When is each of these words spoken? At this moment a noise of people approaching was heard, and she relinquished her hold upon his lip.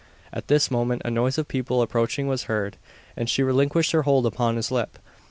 At 0.33 0.47
this 0.47 0.71
moment 0.71 1.03
a 1.05 1.11
noise 1.11 1.37
of 1.37 1.47
people 1.47 1.83
approaching 1.83 2.25
was 2.25 2.45
heard, 2.45 2.77
and 3.15 3.29
she 3.29 3.43
relinquished 3.43 3.91
her 3.91 4.01
hold 4.01 4.25
upon 4.25 4.55
his 4.55 4.71
lip. 4.71 4.97